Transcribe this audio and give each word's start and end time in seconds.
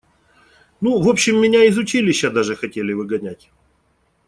Ну, 0.81 0.99
в 0.99 1.07
общем, 1.07 1.39
меня 1.39 1.63
из 1.65 1.77
училища 1.77 2.31
даже 2.31 2.55
хотели 2.55 2.91
выгонять. 2.91 3.51